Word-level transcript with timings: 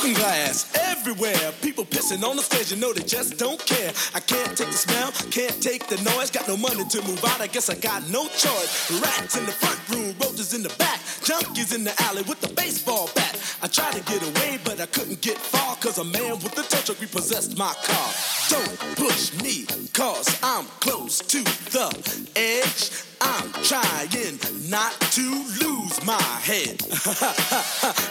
Broken 0.00 0.14
glass 0.14 0.70
everywhere. 0.76 1.52
People 1.60 1.84
pissing 1.84 2.22
on 2.22 2.36
the 2.36 2.42
stage, 2.42 2.70
you 2.70 2.76
know 2.76 2.92
they 2.92 3.02
just 3.02 3.36
don't 3.36 3.58
care. 3.66 3.92
I 4.14 4.20
can't 4.20 4.56
take 4.56 4.68
the 4.68 4.72
smell, 4.72 5.10
can't 5.32 5.60
take 5.60 5.88
the 5.88 5.96
noise. 6.02 6.30
Got 6.30 6.46
no 6.46 6.56
money 6.56 6.84
to 6.84 7.02
move 7.02 7.24
out, 7.24 7.40
I 7.40 7.48
guess 7.48 7.68
I 7.68 7.74
got 7.74 8.08
no 8.08 8.28
choice. 8.28 9.00
Rats 9.02 9.36
in 9.36 9.44
the 9.44 9.50
front 9.50 9.80
room, 9.90 10.14
roaches 10.20 10.54
in 10.54 10.62
the 10.62 10.72
back, 10.78 11.00
junkies 11.26 11.74
in 11.74 11.82
the 11.82 11.92
alley 12.04 12.22
with 12.22 12.40
the 12.40 12.48
baseball 12.54 13.10
bat. 13.16 13.17
I 13.60 13.66
tried 13.66 13.94
to 13.94 14.02
get 14.04 14.22
away, 14.22 14.58
but 14.64 14.80
I 14.80 14.86
couldn't 14.86 15.20
get 15.20 15.36
far, 15.36 15.74
cause 15.76 15.98
a 15.98 16.04
man 16.04 16.32
with 16.32 16.52
a 16.58 16.62
tow 16.62 16.80
truck 16.80 17.00
repossessed 17.00 17.58
my 17.58 17.74
car. 17.82 18.12
Don't 18.50 18.96
push 18.96 19.32
me, 19.42 19.66
cause 19.92 20.38
I'm 20.42 20.64
close 20.78 21.18
to 21.18 21.42
the 21.42 21.88
edge. 22.36 23.04
I'm 23.20 23.50
trying 23.64 24.38
not 24.70 24.92
to 25.00 25.22
lose 25.58 26.04
my 26.04 26.22
head. 26.22 26.80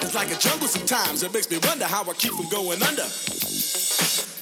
it's 0.02 0.16
like 0.16 0.32
a 0.32 0.38
jungle 0.38 0.68
sometimes. 0.68 1.24
It 1.24 1.34
makes 1.34 1.50
me 1.50 1.60
wonder 1.64 1.86
how 1.86 2.04
I 2.04 2.14
keep 2.14 2.34
from 2.34 2.50
going 2.50 2.84
under. 2.84 3.08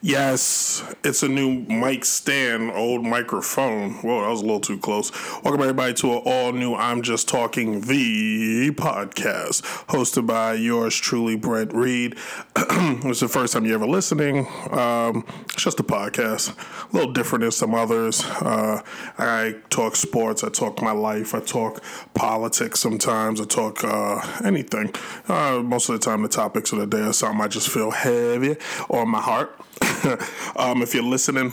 Yes, 0.00 0.82
it's 1.04 1.22
a 1.22 1.28
new 1.28 1.60
mic 1.60 2.04
stand, 2.04 2.72
old 2.72 3.04
microphone. 3.04 3.92
Whoa, 3.94 4.22
that 4.22 4.30
was 4.30 4.40
a 4.40 4.44
little 4.44 4.60
too 4.60 4.78
close. 4.78 5.12
Welcome 5.42 5.60
everybody 5.60 5.94
to 5.94 6.12
an 6.12 6.22
all 6.24 6.52
new 6.52 6.74
I'm 6.74 7.02
Just 7.02 7.28
Talking 7.28 7.82
the 7.82 8.70
podcast, 8.72 9.62
hosted 9.86 10.26
by 10.26 10.54
yours 10.54 10.96
truly, 10.96 11.36
Brent 11.36 11.72
Reed. 11.72 12.16
it's 12.56 13.20
the 13.20 13.28
first 13.28 13.52
time 13.52 13.64
you're 13.64 13.74
ever 13.74 13.86
listening. 13.86 14.46
Um, 14.70 15.24
it's 15.44 15.62
just 15.62 15.80
a 15.80 15.84
podcast, 15.84 16.56
a 16.92 16.96
little 16.96 17.12
different 17.12 17.42
than 17.42 17.52
some 17.52 17.74
others. 17.74 18.24
Uh, 18.24 18.82
I 19.18 19.56
talk 19.70 19.96
sports, 19.96 20.44
I 20.44 20.48
talk 20.48 20.82
my 20.82 20.92
life, 20.92 21.34
I 21.34 21.40
talk 21.40 21.82
politics 22.14 22.80
sometimes, 22.80 23.40
I 23.40 23.44
talk 23.44 23.84
uh, 23.84 24.20
anything. 24.44 24.94
Uh, 25.28 25.62
most 25.64 25.88
of 25.88 25.98
the 25.98 26.04
time, 26.04 26.22
the 26.22 26.28
topics 26.28 26.72
of 26.72 26.78
the 26.78 26.86
day 26.86 27.02
are 27.02 27.12
something 27.12 27.40
I 27.40 27.48
just 27.48 27.68
feel 27.68 27.90
heavy 27.90 28.56
on 28.90 29.08
my 29.08 29.20
heart. 29.20 29.58
um, 30.56 30.82
if 30.82 30.94
you're 30.94 31.02
listening, 31.02 31.52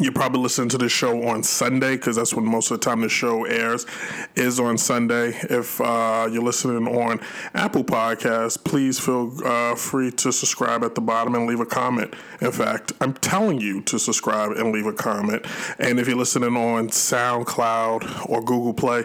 you're 0.00 0.12
probably 0.12 0.40
listening 0.40 0.70
to 0.70 0.78
the 0.78 0.88
show 0.88 1.28
on 1.28 1.42
Sunday 1.42 1.96
because 1.96 2.16
that's 2.16 2.32
when 2.32 2.46
most 2.46 2.70
of 2.70 2.80
the 2.80 2.84
time 2.84 3.02
the 3.02 3.08
show 3.08 3.44
airs 3.44 3.84
is 4.34 4.58
on 4.58 4.78
Sunday. 4.78 5.28
If 5.50 5.80
uh, 5.80 6.28
you're 6.30 6.42
listening 6.42 6.86
on 6.88 7.20
Apple 7.54 7.84
Podcasts, 7.84 8.62
please 8.62 8.98
feel 8.98 9.36
uh, 9.44 9.74
free 9.74 10.10
to 10.12 10.32
subscribe 10.32 10.82
at 10.82 10.94
the 10.94 11.02
bottom 11.02 11.34
and 11.34 11.46
leave 11.46 11.60
a 11.60 11.66
comment. 11.66 12.14
In 12.40 12.52
fact, 12.52 12.92
I'm 13.00 13.12
telling 13.14 13.60
you 13.60 13.82
to 13.82 13.98
subscribe 13.98 14.52
and 14.52 14.72
leave 14.72 14.86
a 14.86 14.92
comment. 14.94 15.44
And 15.78 16.00
if 16.00 16.08
you're 16.08 16.16
listening 16.16 16.56
on 16.56 16.88
SoundCloud 16.88 18.30
or 18.30 18.40
Google 18.42 18.74
Play, 18.74 19.04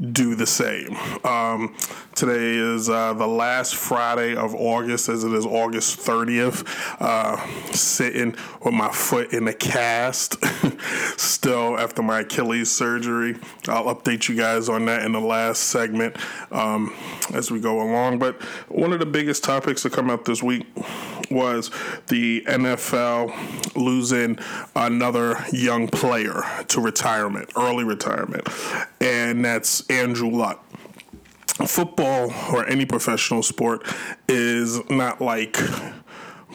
do 0.00 0.34
the 0.34 0.46
same. 0.46 0.96
Um, 1.24 1.74
Today 2.20 2.56
is 2.56 2.90
uh, 2.90 3.14
the 3.14 3.26
last 3.26 3.76
Friday 3.76 4.36
of 4.36 4.54
August, 4.54 5.08
as 5.08 5.24
it 5.24 5.32
is 5.32 5.46
August 5.46 6.00
30th. 6.00 6.66
Uh, 7.00 7.38
sitting 7.72 8.36
with 8.62 8.74
my 8.74 8.90
foot 8.90 9.32
in 9.32 9.48
a 9.48 9.54
cast, 9.54 10.36
still 11.18 11.78
after 11.78 12.02
my 12.02 12.20
Achilles 12.20 12.70
surgery. 12.70 13.36
I'll 13.68 13.94
update 13.94 14.28
you 14.28 14.36
guys 14.36 14.68
on 14.68 14.84
that 14.84 15.06
in 15.06 15.12
the 15.12 15.20
last 15.20 15.60
segment 15.60 16.14
um, 16.52 16.92
as 17.32 17.50
we 17.50 17.58
go 17.58 17.80
along. 17.80 18.18
But 18.18 18.42
one 18.68 18.92
of 18.92 18.98
the 18.98 19.06
biggest 19.06 19.42
topics 19.42 19.80
to 19.84 19.88
come 19.88 20.10
out 20.10 20.26
this 20.26 20.42
week 20.42 20.66
was 21.30 21.70
the 22.08 22.44
NFL 22.46 23.74
losing 23.76 24.38
another 24.76 25.42
young 25.52 25.88
player 25.88 26.42
to 26.68 26.82
retirement, 26.82 27.50
early 27.56 27.84
retirement, 27.84 28.46
and 29.00 29.42
that's 29.42 29.88
Andrew 29.88 30.28
Luck 30.28 30.69
football 31.66 32.32
or 32.52 32.66
any 32.68 32.86
professional 32.86 33.42
sport 33.42 33.86
is 34.28 34.80
not 34.90 35.20
like 35.20 35.56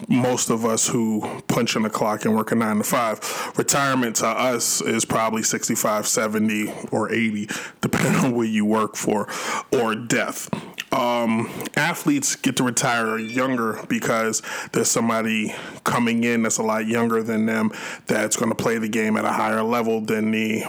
most 0.08 0.50
of 0.50 0.66
us 0.66 0.88
who 0.88 1.42
punch 1.48 1.76
in 1.76 1.84
the 1.84 1.90
clock 1.90 2.26
and 2.26 2.36
work 2.36 2.52
a 2.52 2.56
nine 2.56 2.78
to 2.78 2.84
five. 2.84 3.20
Retirement 3.58 4.18
to 4.18 4.28
us 4.28 4.82
is 4.82 5.06
probably 5.06 5.44
65, 5.44 6.08
70, 6.08 6.74
or 6.92 7.12
80, 7.12 7.50
depending 7.82 8.16
on 8.16 8.36
where 8.36 8.46
you 8.46 8.66
work 8.66 8.96
for, 8.96 9.28
or 9.72 9.96
death. 9.96 10.50
Um, 10.94 11.50
athletes 11.76 12.36
get 12.36 12.58
to 12.58 12.64
retire 12.64 13.18
younger 13.18 13.84
because 13.90 14.42
there's 14.72 14.90
somebody 14.90 15.54
coming 15.84 16.24
in 16.24 16.44
that's 16.44 16.58
a 16.58 16.64
lot 16.64 16.88
younger 16.88 17.22
than 17.24 17.46
them 17.46 17.72
that's 18.06 18.38
going 18.38 18.50
to 18.50 18.56
play 18.56 18.78
the 18.78 18.88
game 18.88 19.18
at 19.18 19.26
a 19.26 19.32
higher 19.32 19.64
level 19.64 20.00
than 20.00 20.32
the 20.32 20.64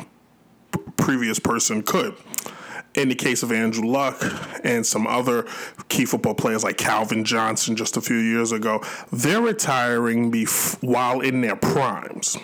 previous 0.97 1.39
person 1.39 1.83
could 1.83 2.17
in 2.97 3.09
the 3.09 3.15
case 3.15 3.43
of 3.43 3.53
Andrew 3.53 3.87
Luck 3.87 4.23
and 4.65 4.85
some 4.85 5.07
other 5.07 5.47
key 5.89 6.07
football 6.07 6.35
players 6.35 6.65
like 6.65 6.79
Calvin 6.79 7.25
Johnson 7.25 7.77
just 7.77 7.97
a 7.97 8.01
few 8.01 8.17
years 8.17 8.53
ago, 8.53 8.83
they're 9.13 9.43
retiring 9.43 10.33
bef- 10.33 10.83
while 10.83 11.21
in 11.21 11.43
their 11.43 11.57
primes 11.57 12.37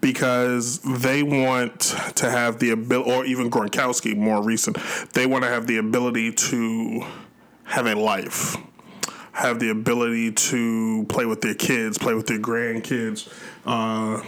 because 0.00 0.80
they 0.80 1.22
want 1.22 1.80
to 2.16 2.30
have 2.30 2.58
the 2.58 2.70
ability, 2.70 3.10
or 3.10 3.24
even 3.24 3.50
Gronkowski, 3.50 4.16
more 4.16 4.42
recent, 4.42 4.76
they 5.12 5.26
want 5.26 5.44
to 5.44 5.50
have 5.50 5.66
the 5.66 5.78
ability 5.78 6.32
to 6.32 7.04
have 7.64 7.86
a 7.86 7.94
life, 7.94 8.56
have 9.32 9.58
the 9.58 9.70
ability 9.70 10.32
to 10.32 11.04
play 11.08 11.26
with 11.26 11.40
their 11.40 11.54
kids, 11.54 11.98
play 11.98 12.14
with 12.14 12.26
their 12.26 12.38
grandkids, 12.38 13.32
uh, 13.64 14.22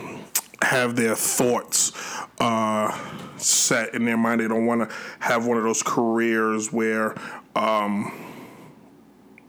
have 0.62 0.96
their 0.96 1.14
thoughts 1.14 1.92
uh, 2.40 2.96
set 3.36 3.94
in 3.94 4.04
their 4.04 4.16
mind. 4.16 4.40
They 4.40 4.48
don't 4.48 4.66
want 4.66 4.88
to 4.88 4.96
have 5.20 5.46
one 5.46 5.56
of 5.56 5.64
those 5.64 5.82
careers 5.82 6.72
where 6.72 7.14
um, 7.54 8.12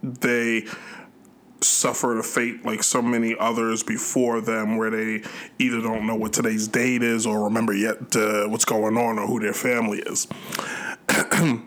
they 0.03 0.65
suffer 1.61 2.13
the 2.15 2.23
fate 2.23 2.65
like 2.65 2.83
so 2.83 3.01
many 3.01 3.35
others 3.37 3.83
before 3.83 4.41
them, 4.41 4.77
where 4.77 4.89
they 4.89 5.23
either 5.57 5.81
don't 5.81 6.05
know 6.05 6.15
what 6.15 6.33
today's 6.33 6.67
date 6.67 7.03
is 7.03 7.25
or 7.25 7.43
remember 7.43 7.73
yet 7.73 8.15
uh, 8.15 8.47
what's 8.47 8.65
going 8.65 8.97
on 8.97 9.19
or 9.19 9.27
who 9.27 9.39
their 9.39 9.53
family 9.53 9.99
is. 9.99 10.27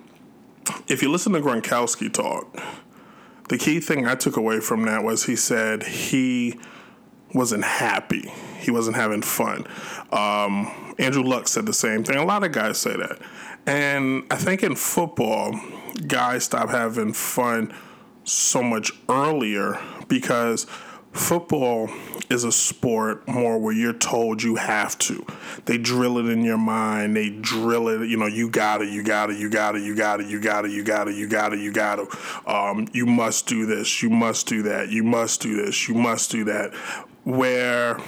if 0.88 1.02
you 1.02 1.10
listen 1.10 1.32
to 1.32 1.40
Gronkowski 1.40 2.12
talk, 2.12 2.56
the 3.48 3.58
key 3.58 3.80
thing 3.80 4.06
I 4.06 4.14
took 4.14 4.36
away 4.36 4.60
from 4.60 4.84
that 4.84 5.04
was 5.04 5.24
he 5.24 5.36
said 5.36 5.82
he 5.82 6.58
wasn't 7.34 7.64
happy. 7.64 8.32
He 8.58 8.70
wasn't 8.70 8.96
having 8.96 9.22
fun. 9.22 9.66
Um, 10.12 10.94
Andrew 10.98 11.22
Luck 11.22 11.48
said 11.48 11.66
the 11.66 11.72
same 11.72 12.04
thing. 12.04 12.16
A 12.16 12.24
lot 12.24 12.44
of 12.44 12.52
guys 12.52 12.78
say 12.78 12.96
that. 12.96 13.18
And 13.66 14.24
I 14.30 14.36
think 14.36 14.62
in 14.62 14.74
football, 14.74 15.58
guys 16.06 16.44
stop 16.44 16.70
having 16.70 17.12
fun 17.12 17.72
so 18.24 18.62
much 18.62 18.92
earlier 19.08 19.78
because 20.08 20.66
football 21.12 21.90
is 22.30 22.44
a 22.44 22.52
sport 22.52 23.26
more 23.28 23.58
where 23.58 23.74
you're 23.74 23.92
told 23.92 24.42
you 24.42 24.56
have 24.56 24.96
to. 24.98 25.24
They 25.66 25.76
drill 25.76 26.18
it 26.18 26.26
in 26.26 26.42
your 26.42 26.58
mind. 26.58 27.14
They 27.14 27.30
drill 27.30 27.88
it, 27.88 28.08
you 28.08 28.16
know, 28.16 28.26
you 28.26 28.48
got 28.48 28.80
it, 28.80 28.88
you 28.88 29.02
got 29.02 29.30
it, 29.30 29.36
you 29.36 29.50
got 29.50 29.76
it, 29.76 29.82
you 29.82 29.94
got 29.94 30.20
it, 30.20 30.26
you 30.26 30.40
got 30.40 30.64
it, 30.64 30.70
you 30.70 30.82
got 30.82 31.08
it, 31.08 31.14
you 31.14 31.26
got 31.26 31.52
it, 31.52 31.60
you 31.60 31.72
got 31.72 31.98
it. 31.98 32.48
Um, 32.48 32.88
you 32.92 33.06
must 33.06 33.46
do 33.46 33.66
this, 33.66 34.02
you 34.02 34.10
must 34.10 34.46
do 34.46 34.62
that, 34.62 34.88
you 34.88 35.04
must 35.04 35.42
do 35.42 35.62
this, 35.62 35.88
you 35.88 35.94
must 35.94 36.30
do 36.30 36.44
that 36.44 36.72
where 37.24 37.98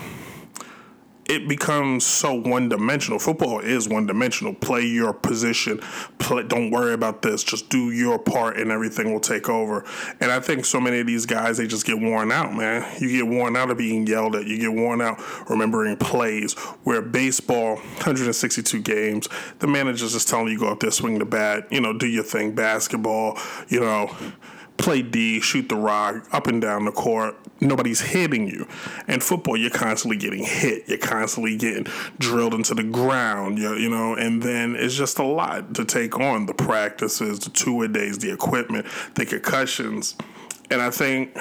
it 1.27 1.49
becomes 1.49 2.05
so 2.05 2.35
one 2.35 2.69
dimensional. 2.69 3.19
Football 3.19 3.61
is 3.61 3.89
one 3.89 4.07
dimensional. 4.07 4.55
Play 4.55 4.83
your 4.83 5.13
position. 5.13 5.79
Play, 6.19 6.43
don't 6.43 6.71
worry 6.71 6.93
about 6.93 7.23
this. 7.23 7.43
Just 7.43 7.71
do 7.71 7.91
your 7.91 8.19
part, 8.19 8.59
and 8.59 8.71
everything 8.71 9.13
will 9.13 9.21
take 9.21 9.49
over. 9.49 9.85
And 10.21 10.31
I 10.31 10.41
think 10.41 10.65
so 10.65 10.81
many 10.81 11.01
of 11.01 11.07
these 11.07 11.25
guys 11.27 11.57
they 11.57 11.67
just 11.67 11.87
get 11.87 11.99
worn 11.99 12.31
out, 12.31 12.55
man. 12.55 12.87
You 13.01 13.11
get 13.11 13.27
worn 13.27 13.57
out 13.57 13.71
of 13.71 13.79
being 13.79 14.07
yelled 14.07 14.37
at. 14.37 14.47
You 14.47 14.59
get 14.59 14.73
worn 14.73 15.01
out 15.01 15.19
remembering 15.49 15.97
plays. 15.97 16.53
Where 16.85 17.01
baseball, 17.01 17.77
162 17.77 18.81
games, 18.83 19.29
the 19.61 19.67
manager's 19.67 20.13
just 20.13 20.29
telling 20.29 20.49
you 20.49 20.59
go 20.59 20.69
up 20.69 20.81
there, 20.81 20.91
swing 20.91 21.19
the 21.19 21.25
bat, 21.25 21.67
you 21.73 21.81
know, 21.81 21.93
do 21.93 22.07
your 22.07 22.25
thing. 22.25 22.55
Basketball, 22.55 23.39
you 23.69 23.81
know 23.81 24.15
play 24.77 25.03
D, 25.03 25.41
shoot 25.41 25.69
the 25.69 25.77
rock 25.77 26.27
up 26.33 26.47
and 26.47 26.61
down 26.61 26.85
the 26.85 26.93
court. 26.93 27.37
Nobody's 27.61 28.01
hitting 28.01 28.49
you. 28.49 28.67
And 29.07 29.23
football, 29.23 29.57
you're 29.57 29.71
constantly 29.71 30.17
getting 30.17 30.45
hit. 30.45 30.89
You're 30.89 30.99
constantly 30.99 31.57
getting 31.57 31.87
drilled 32.19 32.55
into 32.55 32.75
the 32.75 32.83
ground. 32.83 33.59
You, 33.59 33.75
you 33.75 33.89
know, 33.89 34.15
and 34.15 34.43
then 34.43 34.77
it's 34.77 34.95
just 34.95 35.19
a 35.19 35.25
lot 35.25 35.75
to 35.77 35.85
take 35.85 36.19
on 36.19 36.47
the 36.47 36.55
practices, 36.55 37.39
the 37.39 37.51
two 37.51 37.83
a 37.83 37.89
days, 37.89 38.19
the 38.19 38.33
equipment, 38.33 38.87
the 39.15 39.27
concussions, 39.27 40.17
and 40.71 40.83
I 40.83 40.91
think. 40.91 41.37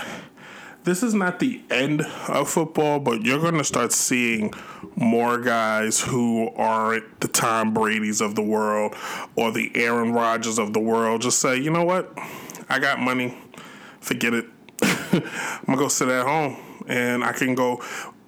This 0.86 1.02
is 1.02 1.13
not 1.13 1.40
the 1.40 1.62
end 1.70 2.02
of 2.28 2.50
football, 2.50 3.00
but 3.00 3.24
you're 3.24 3.40
going 3.40 3.54
to 3.54 3.63
start 3.63 3.94
seeing 3.94 4.54
more 4.98 5.40
guys 5.40 6.02
who 6.02 6.50
aren't 6.58 7.22
the 7.22 7.30
Tom 7.30 7.74
Brady's 7.74 8.20
of 8.20 8.36
the 8.36 8.42
world 8.42 8.94
or 9.38 9.50
the 9.54 9.72
Aaron 9.75 10.12
Rodgers 10.12 10.60
of 10.60 10.74
the 10.74 10.82
world 10.82 11.22
just 11.22 11.40
say, 11.40 11.56
you 11.56 11.72
know 11.72 11.86
what? 11.86 12.13
I 12.70 12.79
got 12.79 13.00
money. 13.00 13.38
Forget 14.00 14.34
it. 14.34 14.46
I'm 14.82 15.65
gonna 15.65 15.77
go 15.77 15.88
sit 15.88 16.10
at 16.10 16.25
home 16.25 16.58
and 16.88 17.24
I 17.24 17.32
can 17.34 17.55
go 17.55 17.82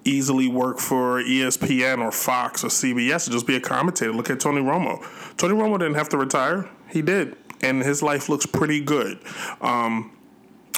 easily 0.04 0.48
work 0.48 0.78
for 0.78 1.22
ESPN 1.22 1.98
or 2.02 2.12
Fox 2.12 2.64
or 2.64 2.68
CBS 2.68 3.26
and 3.26 3.32
just 3.32 3.46
be 3.46 3.56
a 3.56 3.60
commentator. 3.60 4.12
Look 4.12 4.30
at 4.30 4.40
Tony 4.40 4.60
Romo. 4.60 5.04
Tony 5.36 5.54
Romo 5.54 5.78
didn't 5.78 5.94
have 5.94 6.08
to 6.10 6.16
retire. 6.16 6.68
He 6.88 7.02
did. 7.02 7.36
And 7.60 7.82
his 7.82 8.02
life 8.02 8.28
looks 8.28 8.46
pretty 8.46 8.80
good. 8.80 9.18
Um, 9.60 10.12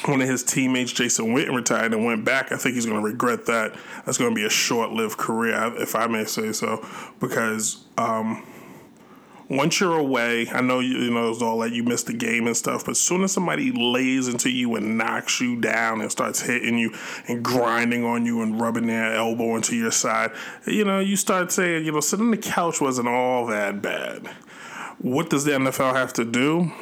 one 0.06 0.20
of 0.20 0.28
his 0.28 0.44
teammates, 0.44 0.92
Jason 0.92 1.34
Witten, 1.34 1.54
retired 1.54 1.92
and 1.92 2.04
went 2.04 2.24
back. 2.24 2.52
I 2.52 2.56
think 2.56 2.74
he's 2.76 2.86
going 2.86 2.98
to 2.98 3.04
regret 3.04 3.46
that. 3.46 3.74
That's 4.06 4.16
going 4.16 4.30
to 4.30 4.34
be 4.34 4.46
a 4.46 4.50
short 4.50 4.92
lived 4.92 5.18
career, 5.18 5.72
if 5.76 5.96
I 5.96 6.06
may 6.06 6.24
say 6.24 6.52
so, 6.52 6.86
because 7.20 7.84
um, 7.98 8.46
once 9.48 9.80
you're 9.80 9.98
away, 9.98 10.48
I 10.50 10.60
know 10.60 10.80
you, 10.80 10.98
you 10.98 11.10
know 11.10 11.30
it's 11.30 11.40
all 11.40 11.58
that 11.60 11.72
you 11.72 11.82
miss 11.82 12.02
the 12.02 12.12
game 12.12 12.46
and 12.46 12.56
stuff, 12.56 12.84
but 12.84 12.92
as 12.92 13.00
soon 13.00 13.24
as 13.24 13.32
somebody 13.32 13.72
lays 13.72 14.28
into 14.28 14.50
you 14.50 14.76
and 14.76 14.98
knocks 14.98 15.40
you 15.40 15.56
down 15.56 16.00
and 16.00 16.12
starts 16.12 16.40
hitting 16.40 16.76
you 16.78 16.94
and 17.26 17.42
grinding 17.42 18.04
on 18.04 18.26
you 18.26 18.42
and 18.42 18.60
rubbing 18.60 18.86
their 18.86 19.14
elbow 19.14 19.56
into 19.56 19.74
your 19.74 19.90
side, 19.90 20.32
you 20.66 20.84
know, 20.84 21.00
you 21.00 21.16
start 21.16 21.50
saying, 21.50 21.84
you 21.84 21.92
know, 21.92 22.00
sitting 22.00 22.26
on 22.26 22.30
the 22.30 22.36
couch 22.36 22.80
wasn't 22.80 23.08
all 23.08 23.46
that 23.46 23.80
bad. 23.80 24.26
What 24.98 25.30
does 25.30 25.44
the 25.44 25.52
NFL 25.52 25.94
have 25.94 26.12
to 26.14 26.24
do? 26.24 26.72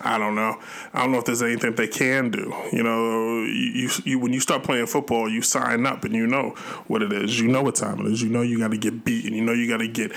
I 0.00 0.18
don't 0.18 0.34
know. 0.34 0.60
I 0.92 1.00
don't 1.00 1.12
know 1.12 1.18
if 1.18 1.24
there's 1.24 1.42
anything 1.42 1.74
they 1.74 1.88
can 1.88 2.30
do. 2.30 2.52
You 2.72 2.82
know, 2.82 3.44
you, 3.44 3.88
you 4.04 4.18
when 4.18 4.32
you 4.32 4.40
start 4.40 4.62
playing 4.62 4.86
football, 4.86 5.30
you 5.30 5.40
sign 5.40 5.86
up 5.86 6.04
and 6.04 6.14
you 6.14 6.26
know 6.26 6.50
what 6.88 7.02
it 7.02 7.12
is. 7.12 7.40
You 7.40 7.48
know 7.48 7.62
what 7.62 7.76
time 7.76 8.00
it 8.00 8.12
is. 8.12 8.22
You 8.22 8.28
know 8.28 8.42
you 8.42 8.58
got 8.58 8.72
to 8.72 8.76
get 8.76 9.04
beaten. 9.04 9.32
You 9.32 9.42
know 9.42 9.52
you 9.52 9.68
got 9.68 9.78
to 9.78 9.88
get 9.88 10.12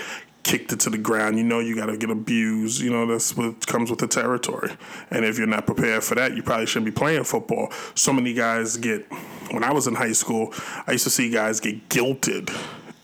kicked 0.48 0.72
it 0.72 0.80
to 0.80 0.88
the 0.88 0.96
ground, 0.96 1.36
you 1.36 1.44
know 1.44 1.60
you 1.60 1.76
got 1.76 1.86
to 1.86 1.96
get 1.98 2.08
abused. 2.08 2.80
You 2.80 2.90
know 2.90 3.04
that's 3.04 3.36
what 3.36 3.66
comes 3.66 3.90
with 3.90 3.98
the 3.98 4.08
territory. 4.08 4.72
And 5.10 5.26
if 5.26 5.36
you're 5.36 5.46
not 5.46 5.66
prepared 5.66 6.02
for 6.02 6.14
that, 6.14 6.34
you 6.34 6.42
probably 6.42 6.64
shouldn't 6.64 6.86
be 6.86 6.98
playing 6.98 7.24
football. 7.24 7.70
So 7.94 8.12
many 8.14 8.32
guys 8.32 8.78
get. 8.78 9.06
When 9.50 9.62
I 9.62 9.72
was 9.72 9.86
in 9.86 9.94
high 9.94 10.12
school, 10.12 10.54
I 10.86 10.92
used 10.92 11.04
to 11.04 11.10
see 11.10 11.30
guys 11.30 11.60
get 11.60 11.88
guilted 11.90 12.50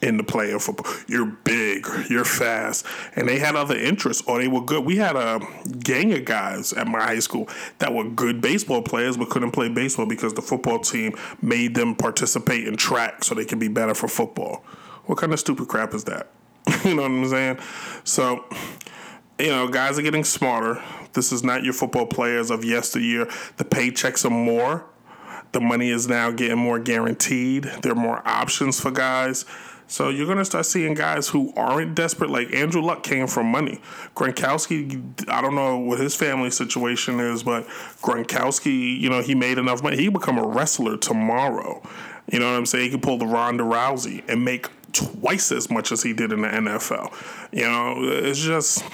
into 0.00 0.24
playing 0.24 0.58
football. 0.58 0.90
You're 1.06 1.26
big, 1.26 1.86
you're 2.08 2.24
fast, 2.24 2.86
and 3.14 3.28
they 3.28 3.38
had 3.38 3.56
other 3.56 3.76
interests, 3.76 4.22
or 4.26 4.38
they 4.38 4.48
were 4.48 4.62
good. 4.62 4.84
We 4.84 4.96
had 4.96 5.16
a 5.16 5.40
gang 5.80 6.14
of 6.14 6.24
guys 6.24 6.72
at 6.72 6.86
my 6.86 7.02
high 7.02 7.18
school 7.18 7.48
that 7.78 7.92
were 7.92 8.04
good 8.04 8.40
baseball 8.40 8.80
players, 8.80 9.18
but 9.18 9.28
couldn't 9.28 9.52
play 9.52 9.68
baseball 9.68 10.06
because 10.06 10.32
the 10.32 10.42
football 10.42 10.78
team 10.78 11.14
made 11.42 11.74
them 11.74 11.94
participate 11.94 12.66
in 12.66 12.76
track 12.76 13.22
so 13.22 13.34
they 13.34 13.44
could 13.44 13.58
be 13.60 13.68
better 13.68 13.94
for 13.94 14.08
football. 14.08 14.64
What 15.04 15.18
kind 15.18 15.32
of 15.34 15.40
stupid 15.40 15.68
crap 15.68 15.92
is 15.92 16.04
that? 16.04 16.28
you 16.84 16.94
know 16.94 17.02
what 17.02 17.10
I'm 17.10 17.28
saying? 17.28 17.58
So, 18.04 18.44
you 19.38 19.48
know, 19.48 19.68
guys 19.68 19.98
are 19.98 20.02
getting 20.02 20.24
smarter. 20.24 20.82
This 21.12 21.32
is 21.32 21.42
not 21.44 21.62
your 21.64 21.72
football 21.72 22.06
players 22.06 22.50
of 22.50 22.64
yesteryear. 22.64 23.26
The 23.56 23.64
paychecks 23.64 24.24
are 24.24 24.30
more. 24.30 24.84
The 25.52 25.60
money 25.60 25.90
is 25.90 26.08
now 26.08 26.30
getting 26.30 26.58
more 26.58 26.78
guaranteed. 26.78 27.64
There 27.82 27.92
are 27.92 27.96
more 27.96 28.26
options 28.26 28.80
for 28.80 28.90
guys. 28.90 29.44
So 29.86 30.08
you're 30.08 30.26
gonna 30.26 30.44
start 30.44 30.66
seeing 30.66 30.94
guys 30.94 31.28
who 31.28 31.52
aren't 31.56 31.94
desperate. 31.94 32.30
Like 32.30 32.52
Andrew 32.52 32.82
Luck 32.82 33.02
came 33.02 33.26
from 33.26 33.46
money. 33.46 33.80
Gronkowski, 34.16 35.28
I 35.28 35.40
don't 35.40 35.54
know 35.54 35.78
what 35.78 36.00
his 36.00 36.16
family 36.16 36.50
situation 36.50 37.20
is, 37.20 37.42
but 37.42 37.66
Gronkowski, 38.02 38.98
you 38.98 39.10
know, 39.10 39.22
he 39.22 39.34
made 39.34 39.58
enough 39.58 39.82
money. 39.82 39.96
He 39.96 40.08
become 40.08 40.38
a 40.38 40.46
wrestler 40.46 40.96
tomorrow. 40.96 41.82
You 42.32 42.38
know 42.40 42.50
what 42.50 42.56
I'm 42.56 42.66
saying? 42.66 42.84
He 42.86 42.90
could 42.90 43.02
pull 43.02 43.18
the 43.18 43.26
Ronda 43.26 43.62
Rousey 43.62 44.24
and 44.26 44.44
make 44.44 44.70
twice 44.94 45.52
as 45.52 45.70
much 45.70 45.92
as 45.92 46.02
he 46.02 46.12
did 46.12 46.32
in 46.32 46.42
the 46.42 46.48
NFL. 46.48 47.12
You 47.52 47.64
know, 47.64 47.96
it's 47.98 48.40
just, 48.40 48.84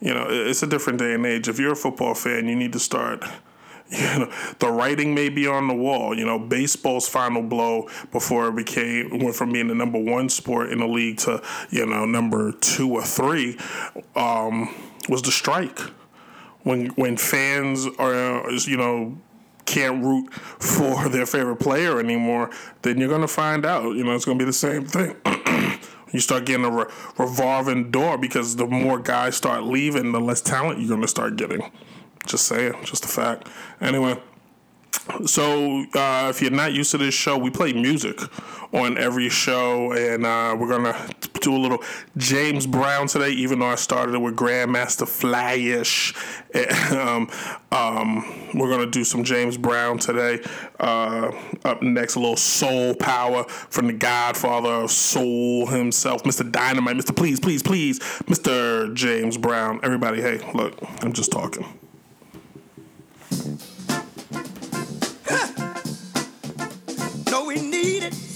you 0.00 0.12
know, 0.12 0.26
it's 0.28 0.62
a 0.62 0.66
different 0.66 0.98
day 0.98 1.14
and 1.14 1.24
age. 1.24 1.48
If 1.48 1.58
you're 1.58 1.72
a 1.72 1.76
football 1.76 2.14
fan, 2.14 2.48
you 2.48 2.56
need 2.56 2.72
to 2.72 2.80
start 2.80 3.24
you 3.90 4.18
know, 4.18 4.32
the 4.60 4.70
writing 4.70 5.14
may 5.14 5.28
be 5.28 5.48
on 5.48 5.66
the 5.66 5.74
wall. 5.74 6.16
You 6.16 6.24
know, 6.24 6.38
baseball's 6.38 7.08
final 7.08 7.42
blow 7.42 7.88
before 8.12 8.48
it 8.48 8.54
became 8.54 9.18
went 9.18 9.34
from 9.34 9.52
being 9.52 9.66
the 9.66 9.74
number 9.74 9.98
one 9.98 10.28
sport 10.28 10.70
in 10.70 10.78
the 10.78 10.86
league 10.86 11.18
to 11.18 11.42
you 11.70 11.86
know 11.86 12.04
number 12.04 12.52
two 12.52 12.92
or 12.92 13.02
three 13.02 13.58
um, 14.14 14.72
was 15.08 15.22
the 15.22 15.32
strike. 15.32 15.80
When 16.62 16.86
when 16.90 17.16
fans 17.16 17.86
are 17.98 18.48
you 18.52 18.76
know 18.76 19.18
can't 19.70 20.04
root 20.04 20.32
for 20.34 21.08
their 21.08 21.26
favorite 21.26 21.56
player 21.56 22.00
anymore, 22.00 22.50
then 22.82 22.98
you're 22.98 23.08
gonna 23.08 23.28
find 23.28 23.64
out. 23.64 23.96
You 23.96 24.04
know, 24.04 24.14
it's 24.14 24.24
gonna 24.24 24.38
be 24.38 24.44
the 24.44 24.52
same 24.52 24.84
thing. 24.84 25.16
you 26.12 26.20
start 26.20 26.44
getting 26.44 26.64
a 26.64 26.70
re- 26.70 26.92
revolving 27.18 27.90
door 27.90 28.18
because 28.18 28.56
the 28.56 28.66
more 28.66 28.98
guys 28.98 29.36
start 29.36 29.62
leaving, 29.62 30.12
the 30.12 30.20
less 30.20 30.40
talent 30.40 30.80
you're 30.80 30.88
gonna 30.88 31.08
start 31.08 31.36
getting. 31.36 31.70
Just 32.26 32.46
saying, 32.46 32.74
just 32.84 33.04
a 33.04 33.08
fact. 33.08 33.48
Anyway, 33.80 34.20
so 35.24 35.84
uh, 35.94 36.26
if 36.28 36.42
you're 36.42 36.50
not 36.50 36.72
used 36.72 36.90
to 36.90 36.98
this 36.98 37.14
show, 37.14 37.38
we 37.38 37.50
play 37.50 37.72
music 37.72 38.20
on 38.72 38.98
every 38.98 39.28
show, 39.28 39.92
and 39.92 40.26
uh, 40.26 40.56
we're 40.58 40.68
gonna 40.68 41.08
do 41.40 41.54
a 41.54 41.58
little 41.58 41.82
James 42.16 42.66
Brown 42.66 43.06
today. 43.06 43.30
Even 43.30 43.58
though 43.58 43.66
I 43.66 43.74
started 43.74 44.14
it 44.14 44.18
with 44.18 44.36
Grandmaster 44.36 45.08
Flash, 45.08 46.14
um, 46.92 47.30
um, 47.72 48.50
we're 48.54 48.70
gonna 48.70 48.90
do 48.90 49.04
some 49.04 49.24
James 49.24 49.56
Brown 49.56 49.98
today. 49.98 50.40
Uh, 50.78 51.32
up 51.64 51.82
next, 51.82 52.16
a 52.16 52.20
little 52.20 52.36
Soul 52.36 52.94
Power 52.94 53.44
from 53.44 53.86
the 53.86 53.92
Godfather 53.92 54.70
of 54.70 54.90
Soul 54.90 55.66
himself, 55.66 56.22
Mr. 56.24 56.50
Dynamite, 56.50 56.96
Mr. 56.96 57.16
Please, 57.16 57.40
Please, 57.40 57.62
Please, 57.62 57.98
Mr. 57.98 58.92
James 58.94 59.36
Brown. 59.36 59.80
Everybody, 59.82 60.20
hey, 60.20 60.40
look, 60.54 60.76
I'm 61.02 61.12
just 61.12 61.32
talking. 61.32 61.66
No, 67.30 67.44
we 67.44 67.60
need 67.60 68.02
it 68.02 68.29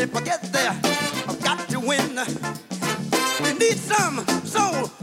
If 0.00 0.16
I 0.16 0.20
get 0.22 0.42
there, 0.44 0.70
I've 1.28 1.42
got 1.44 1.68
to 1.68 1.78
win. 1.78 2.18
We 3.44 3.52
need 3.58 3.76
some 3.76 4.26
soul. 4.46 4.99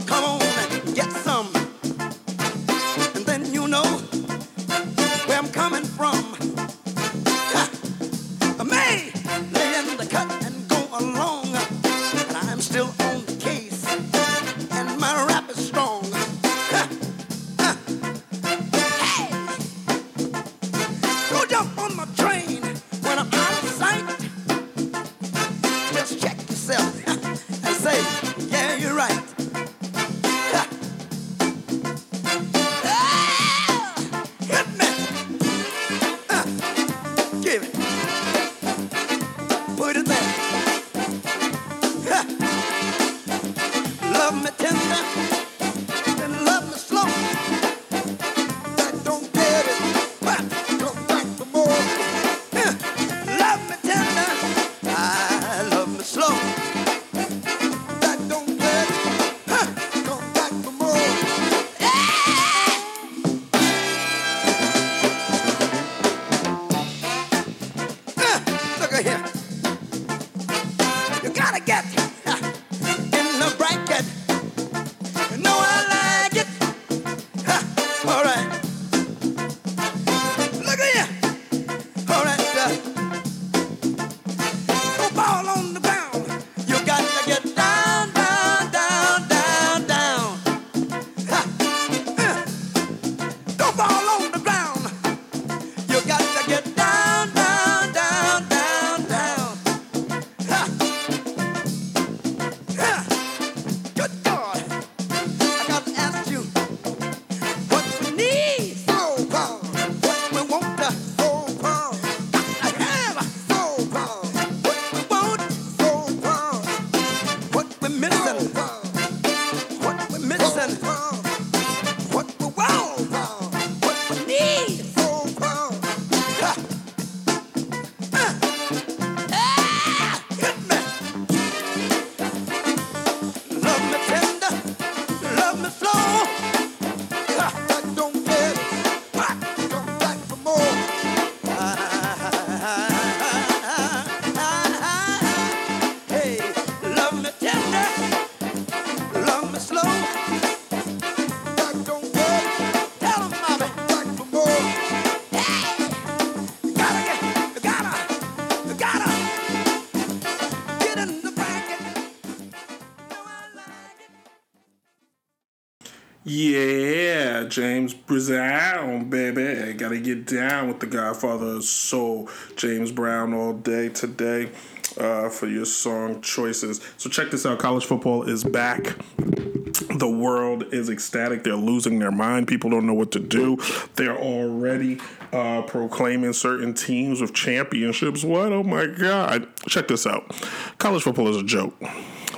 Yeah, 166.28 167.44
James 167.44 167.94
Brown, 167.94 169.08
baby. 169.08 169.72
Gotta 169.72 169.98
get 169.98 170.26
down 170.26 170.68
with 170.68 170.78
the 170.78 170.86
Godfather 170.86 171.62
Soul, 171.62 172.28
James 172.54 172.92
Brown, 172.92 173.32
all 173.32 173.54
day 173.54 173.88
today 173.88 174.50
uh, 174.98 175.30
for 175.30 175.46
your 175.46 175.64
song 175.64 176.20
choices. 176.20 176.82
So 176.98 177.08
check 177.08 177.30
this 177.30 177.46
out. 177.46 177.58
College 177.58 177.86
football 177.86 178.24
is 178.24 178.44
back. 178.44 178.98
the 179.16 180.10
world 180.10 180.64
is 180.70 180.90
ecstatic. 180.90 181.44
They're 181.44 181.56
losing 181.56 181.98
their 181.98 182.12
mind. 182.12 182.46
People 182.46 182.68
don't 182.68 182.86
know 182.86 182.92
what 182.92 183.10
to 183.12 183.20
do. 183.20 183.56
They're 183.94 184.18
already 184.18 185.00
uh, 185.32 185.62
proclaiming 185.62 186.34
certain 186.34 186.74
teams 186.74 187.22
with 187.22 187.32
championships. 187.32 188.22
What? 188.22 188.52
Oh 188.52 188.62
my 188.62 188.84
God. 188.84 189.48
Check 189.66 189.88
this 189.88 190.06
out. 190.06 190.30
College 190.76 191.04
football 191.04 191.28
is 191.28 191.38
a 191.38 191.42
joke. 191.42 191.74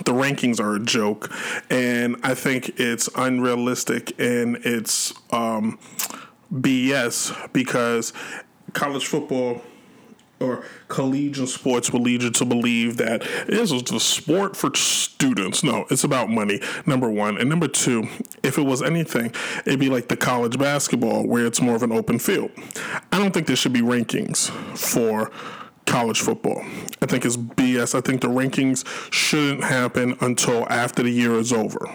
The 0.05 0.13
rankings 0.13 0.61
are 0.61 0.75
a 0.75 0.81
joke. 0.81 1.33
And 1.71 2.17
I 2.23 2.35
think 2.35 2.81
it's 2.81 3.09
unrealistic 3.17 4.19
and 4.19 4.57
it's 4.65 5.13
um, 5.31 5.79
BS 6.53 7.53
because 7.53 8.13
college 8.73 9.07
football 9.07 9.63
or 10.41 10.65
collegiate 10.89 11.49
sports 11.49 11.93
will 11.93 12.01
lead 12.01 12.23
you 12.23 12.31
to 12.31 12.45
believe 12.47 12.97
that 12.97 13.21
this 13.47 13.71
is 13.71 13.83
the 13.83 14.01
sport 14.01 14.57
for 14.57 14.75
students. 14.75 15.63
No, 15.63 15.85
it's 15.91 16.03
about 16.03 16.31
money, 16.31 16.61
number 16.87 17.11
one. 17.11 17.37
And 17.37 17.51
number 17.51 17.69
two, 17.69 18.09
if 18.43 18.57
it 18.57 18.63
was 18.63 18.83
anything, 18.83 19.35
it'd 19.67 19.79
be 19.79 19.91
like 19.91 20.09
the 20.09 20.17
college 20.17 20.59
basketball 20.59 21.27
where 21.27 21.45
it's 21.45 21.61
more 21.61 21.77
of 21.77 21.83
an 21.83 21.93
open 21.93 22.19
field. 22.19 22.51
I 23.13 23.19
don't 23.19 23.33
think 23.33 23.47
there 23.47 23.57
should 23.57 23.75
be 23.75 23.83
rankings 23.83 24.51
for 24.79 25.31
college 25.91 26.21
football. 26.21 26.63
I 27.03 27.07
think 27.07 27.25
it's 27.25 27.37
BS. 27.37 27.95
I 27.95 28.01
think 28.01 28.21
the 28.21 28.29
rankings 28.29 28.87
shouldn't 29.13 29.65
happen 29.65 30.17
until 30.21 30.67
after 30.71 31.03
the 31.03 31.11
year 31.11 31.35
is 31.35 31.53
over 31.53 31.91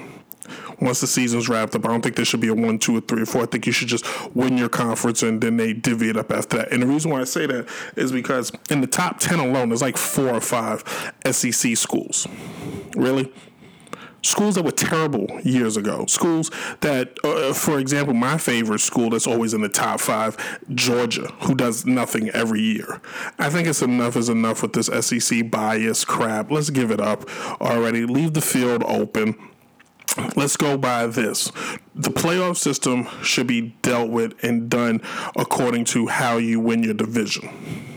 once 0.81 1.01
the 1.01 1.07
season's 1.07 1.47
wrapped 1.47 1.75
up. 1.75 1.85
I 1.85 1.87
don't 1.87 2.01
think 2.01 2.17
there 2.17 2.25
should 2.25 2.41
be 2.41 2.49
a 2.49 2.53
one, 2.53 2.77
two, 2.77 2.97
or 2.97 3.01
three, 3.01 3.21
or 3.21 3.25
four. 3.25 3.43
I 3.43 3.45
think 3.45 3.65
you 3.65 3.71
should 3.71 3.87
just 3.87 4.05
win 4.35 4.57
your 4.57 4.69
conference 4.69 5.23
and 5.23 5.41
then 5.41 5.57
they 5.57 5.73
divvy 5.73 6.09
it 6.09 6.17
up 6.17 6.31
after 6.31 6.57
that. 6.57 6.71
And 6.71 6.83
the 6.83 6.87
reason 6.87 7.11
why 7.11 7.21
I 7.21 7.23
say 7.23 7.45
that 7.45 7.69
is 7.95 8.11
because 8.11 8.51
in 8.69 8.81
the 8.81 8.87
top 8.87 9.19
10 9.19 9.39
alone, 9.39 9.69
there's 9.69 9.81
like 9.81 9.97
four 9.97 10.29
or 10.29 10.41
five 10.41 10.83
SEC 11.25 11.77
schools. 11.77 12.27
Really? 12.95 13.31
Schools 14.25 14.55
that 14.55 14.65
were 14.65 14.71
terrible 14.71 15.27
years 15.43 15.77
ago. 15.77 16.05
Schools 16.07 16.51
that, 16.81 17.17
uh, 17.23 17.53
for 17.53 17.79
example, 17.79 18.13
my 18.13 18.37
favorite 18.37 18.79
school 18.79 19.09
that's 19.09 19.27
always 19.27 19.53
in 19.53 19.61
the 19.61 19.69
top 19.69 19.99
five, 19.99 20.37
Georgia, 20.73 21.27
who 21.41 21.55
does 21.55 21.85
nothing 21.85 22.29
every 22.29 22.61
year. 22.61 23.01
I 23.39 23.49
think 23.49 23.67
it's 23.67 23.81
enough 23.81 24.15
is 24.15 24.29
enough 24.29 24.61
with 24.61 24.73
this 24.73 24.87
SEC 24.87 25.49
bias 25.51 26.05
crap. 26.05 26.51
Let's 26.51 26.69
give 26.69 26.91
it 26.91 26.99
up 26.99 27.29
already. 27.61 28.05
Leave 28.05 28.33
the 28.33 28.41
field 28.41 28.83
open 28.83 29.35
let's 30.35 30.55
go 30.55 30.77
by 30.77 31.07
this. 31.07 31.51
The 31.93 32.09
playoff 32.09 32.57
system 32.57 33.07
should 33.21 33.47
be 33.47 33.75
dealt 33.81 34.09
with 34.09 34.41
and 34.43 34.69
done 34.69 35.01
according 35.35 35.85
to 35.85 36.07
how 36.07 36.37
you 36.37 36.59
win 36.59 36.83
your 36.83 36.93
division. 36.93 37.94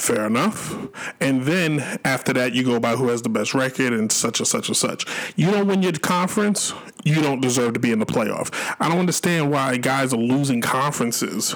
Fair 0.00 0.26
enough. 0.26 0.74
And 1.20 1.42
then 1.42 2.00
after 2.06 2.32
that, 2.32 2.54
you 2.54 2.64
go 2.64 2.80
by 2.80 2.96
who 2.96 3.08
has 3.08 3.20
the 3.20 3.28
best 3.28 3.52
record 3.52 3.92
and 3.92 4.10
such 4.10 4.40
and 4.40 4.46
such 4.48 4.68
and 4.68 4.76
such. 4.76 5.04
You 5.36 5.50
don't 5.50 5.66
win 5.66 5.82
your 5.82 5.92
conference, 5.92 6.72
you 7.04 7.16
don't 7.16 7.42
deserve 7.42 7.74
to 7.74 7.80
be 7.80 7.92
in 7.92 7.98
the 7.98 8.06
playoff. 8.06 8.50
I 8.80 8.88
don't 8.88 8.98
understand 8.98 9.50
why 9.50 9.76
guys 9.76 10.14
are 10.14 10.16
losing 10.16 10.62
conferences 10.62 11.54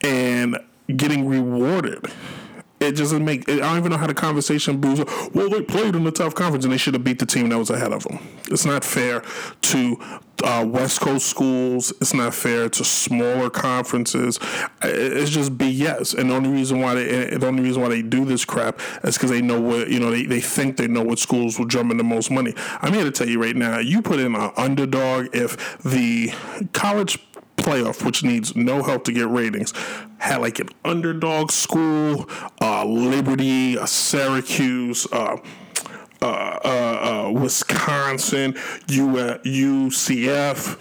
and 0.00 0.58
getting 0.96 1.28
rewarded 1.28 2.06
it 2.80 2.96
doesn't 2.96 3.24
make. 3.24 3.48
I 3.48 3.56
don't 3.56 3.78
even 3.78 3.90
know 3.90 3.96
how 3.96 4.06
the 4.06 4.14
conversation 4.14 4.80
moves. 4.80 5.02
Well, 5.34 5.50
they 5.50 5.62
played 5.62 5.96
in 5.96 6.04
the 6.04 6.12
tough 6.12 6.34
conference 6.36 6.64
and 6.64 6.72
they 6.72 6.78
should 6.78 6.94
have 6.94 7.02
beat 7.02 7.18
the 7.18 7.26
team 7.26 7.48
that 7.48 7.58
was 7.58 7.70
ahead 7.70 7.92
of 7.92 8.04
them. 8.04 8.20
It's 8.50 8.64
not 8.64 8.84
fair 8.84 9.22
to 9.62 10.20
uh, 10.42 10.64
West 10.66 11.00
Coast 11.00 11.26
schools. 11.26 11.92
It's 12.00 12.14
not 12.14 12.34
fair 12.34 12.68
to 12.68 12.84
smaller 12.84 13.50
conferences. 13.50 14.38
It's 14.82 15.30
just 15.30 15.56
BS. 15.58 16.16
And 16.16 16.30
the 16.30 16.34
only 16.34 16.50
reason 16.50 16.80
why 16.80 16.94
they 16.94 17.36
the 17.36 17.46
only 17.46 17.62
reason 17.62 17.82
why 17.82 17.88
they 17.88 18.02
do 18.02 18.24
this 18.24 18.44
crap 18.44 18.80
is 19.04 19.16
because 19.16 19.30
they 19.30 19.42
know 19.42 19.60
what 19.60 19.88
you 19.90 20.00
know. 20.00 20.10
They, 20.10 20.24
they 20.24 20.40
think 20.40 20.76
they 20.76 20.88
know 20.88 21.02
what 21.02 21.18
schools 21.18 21.58
will 21.58 21.66
drum 21.66 21.90
in 21.90 21.96
the 21.96 22.04
most 22.04 22.30
money. 22.30 22.54
I'm 22.80 22.92
here 22.92 23.04
to 23.04 23.10
tell 23.10 23.28
you 23.28 23.40
right 23.42 23.56
now. 23.56 23.78
You 23.78 24.02
put 24.02 24.18
in 24.20 24.34
an 24.34 24.50
underdog 24.56 25.28
if 25.34 25.78
the 25.78 26.32
college 26.72 27.18
playoff, 27.56 28.04
which 28.04 28.22
needs 28.22 28.56
no 28.56 28.82
help 28.82 29.04
to 29.04 29.12
get 29.12 29.28
ratings, 29.28 29.74
had 30.18 30.38
like 30.38 30.58
an 30.58 30.68
underdog 30.84 31.50
school, 31.50 32.28
uh, 32.60 32.84
Liberty, 32.84 33.78
uh, 33.78 33.86
Syracuse, 33.86 35.06
uh, 35.12 35.36
uh, 36.22 36.58
uh, 36.64 37.28
uh 37.28 37.30
Wisconsin, 37.32 38.54
UCF. 38.86 40.80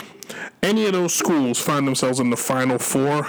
Any 0.61 0.85
of 0.85 0.93
those 0.93 1.13
schools 1.13 1.59
find 1.59 1.87
themselves 1.87 2.19
in 2.19 2.29
the 2.29 2.37
final 2.37 2.77
four, 2.77 3.25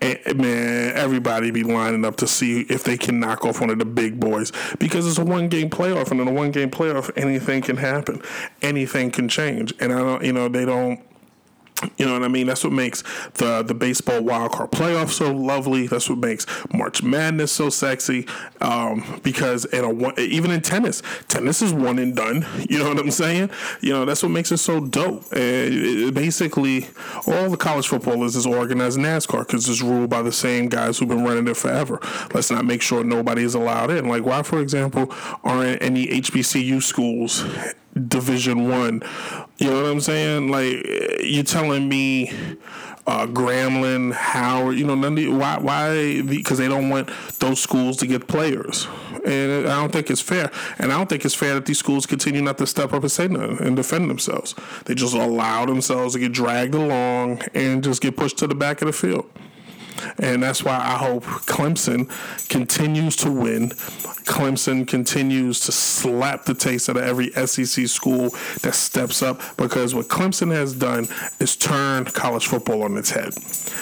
and, 0.00 0.18
man, 0.36 0.96
everybody 0.96 1.50
be 1.50 1.62
lining 1.62 2.04
up 2.04 2.16
to 2.16 2.26
see 2.26 2.62
if 2.62 2.82
they 2.82 2.96
can 2.96 3.20
knock 3.20 3.44
off 3.44 3.60
one 3.60 3.70
of 3.70 3.78
the 3.78 3.84
big 3.84 4.18
boys 4.18 4.50
because 4.78 5.06
it's 5.06 5.18
a 5.18 5.24
one 5.24 5.48
game 5.48 5.70
playoff, 5.70 6.10
and 6.10 6.20
in 6.20 6.26
a 6.26 6.32
one 6.32 6.50
game 6.50 6.70
playoff, 6.70 7.10
anything 7.16 7.62
can 7.62 7.76
happen, 7.76 8.20
anything 8.62 9.10
can 9.10 9.28
change, 9.28 9.72
and 9.78 9.92
I 9.92 9.98
don't, 9.98 10.24
you 10.24 10.32
know, 10.32 10.48
they 10.48 10.64
don't 10.64 11.00
you 11.96 12.06
know 12.06 12.12
what 12.12 12.22
I 12.22 12.28
mean? 12.28 12.46
That's 12.46 12.62
what 12.64 12.72
makes 12.72 13.02
the 13.34 13.62
the 13.62 13.74
baseball 13.74 14.22
wild 14.22 14.52
card 14.52 14.70
playoff 14.70 15.10
so 15.10 15.32
lovely. 15.32 15.86
That's 15.86 16.08
what 16.08 16.18
makes 16.18 16.46
March 16.72 17.02
Madness 17.02 17.52
so 17.52 17.68
sexy. 17.68 18.26
Um, 18.60 19.20
because 19.22 19.64
in 19.66 19.84
a 19.84 19.90
one, 19.90 20.14
even 20.18 20.50
in 20.50 20.60
tennis, 20.60 21.02
tennis 21.28 21.62
is 21.62 21.72
one 21.72 21.98
and 21.98 22.14
done. 22.14 22.46
You 22.74 22.78
know 22.78 22.88
what 22.88 22.98
I'm 22.98 23.10
saying? 23.10 23.50
You 23.82 23.92
know 23.92 24.04
that's 24.04 24.22
what 24.22 24.30
makes 24.30 24.50
it 24.50 24.56
so 24.56 24.80
dope. 24.80 25.24
And 25.32 25.74
it, 25.74 26.14
basically, 26.14 26.88
all 27.26 27.50
the 27.50 27.56
college 27.56 27.86
football 27.86 28.24
is 28.24 28.34
is 28.34 28.46
organized 28.46 28.98
NASCAR 28.98 29.46
because 29.46 29.68
it's 29.68 29.82
ruled 29.82 30.10
by 30.10 30.22
the 30.22 30.32
same 30.32 30.68
guys 30.68 30.98
who've 30.98 31.08
been 31.08 31.22
running 31.22 31.46
it 31.46 31.56
forever. 31.56 32.00
Let's 32.32 32.50
not 32.50 32.64
make 32.64 32.82
sure 32.82 33.04
nobody 33.04 33.42
is 33.42 33.54
allowed 33.54 33.90
in. 33.90 34.08
Like 34.08 34.24
why, 34.24 34.42
for 34.42 34.60
example, 34.60 35.12
aren't 35.44 35.82
any 35.82 36.06
HBCU 36.06 36.82
schools 36.82 37.44
Division 38.08 38.68
One. 38.68 39.02
You 39.58 39.70
know 39.70 39.82
what 39.82 39.90
I'm 39.90 40.00
saying? 40.00 40.48
Like 40.48 40.84
you're 41.22 41.44
telling 41.44 41.88
me 41.88 42.32
uh, 43.06 43.26
Grambling, 43.26 44.12
Howard, 44.12 44.78
you 44.78 44.86
know, 44.86 44.94
none 44.94 45.18
of, 45.18 45.36
why 45.36 45.58
why 45.58 46.22
because 46.22 46.58
they 46.58 46.68
don't 46.68 46.88
want 46.88 47.10
those 47.38 47.60
schools 47.60 47.98
to 47.98 48.06
get 48.06 48.26
players, 48.26 48.88
and 49.24 49.68
I 49.68 49.80
don't 49.80 49.92
think 49.92 50.10
it's 50.10 50.20
fair. 50.20 50.50
And 50.78 50.92
I 50.92 50.96
don't 50.96 51.08
think 51.08 51.24
it's 51.24 51.34
fair 51.34 51.54
that 51.54 51.66
these 51.66 51.78
schools 51.78 52.06
continue 52.06 52.40
not 52.40 52.58
to 52.58 52.66
step 52.66 52.92
up 52.92 53.02
and 53.02 53.12
say 53.12 53.28
nothing 53.28 53.58
and 53.60 53.76
defend 53.76 54.08
themselves. 54.08 54.54
They 54.86 54.94
just 54.94 55.14
allow 55.14 55.66
themselves 55.66 56.14
to 56.14 56.20
get 56.20 56.32
dragged 56.32 56.74
along 56.74 57.42
and 57.54 57.84
just 57.84 58.00
get 58.00 58.16
pushed 58.16 58.38
to 58.38 58.46
the 58.46 58.54
back 58.54 58.80
of 58.80 58.86
the 58.86 58.92
field. 58.92 59.30
And 60.18 60.42
that's 60.42 60.64
why 60.64 60.76
I 60.76 60.96
hope 60.96 61.24
Clemson 61.24 62.10
continues 62.48 63.16
to 63.16 63.30
win. 63.30 63.70
Clemson 64.24 64.88
continues 64.88 65.60
to 65.60 65.72
slap 65.72 66.44
the 66.44 66.54
taste 66.54 66.88
out 66.88 66.96
of 66.96 67.02
every 67.02 67.30
SEC 67.32 67.86
school 67.88 68.30
that 68.62 68.74
steps 68.74 69.22
up 69.22 69.40
because 69.56 69.94
what 69.94 70.08
Clemson 70.08 70.50
has 70.50 70.72
done 70.72 71.08
is 71.40 71.56
turned 71.56 72.12
college 72.14 72.46
football 72.46 72.82
on 72.82 72.96
its 72.96 73.10
head. 73.10 73.34